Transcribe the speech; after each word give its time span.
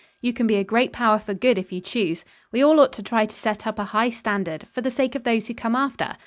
You 0.19 0.33
can 0.33 0.47
be 0.47 0.55
a 0.55 0.63
great 0.63 0.91
power 0.91 1.19
for 1.19 1.35
good 1.35 1.59
if 1.59 1.71
you 1.71 1.79
choose. 1.79 2.25
We 2.51 2.63
all 2.63 2.79
ought 2.79 2.91
to 2.93 3.03
try 3.03 3.27
to 3.27 3.35
set 3.35 3.67
up 3.67 3.77
a 3.77 3.83
high 3.93 4.09
standard, 4.09 4.65
for 4.71 4.81
the 4.81 4.89
sake 4.89 5.13
of 5.13 5.25
those 5.25 5.45
who 5.45 5.53
come 5.53 5.75
after. 5.75 6.17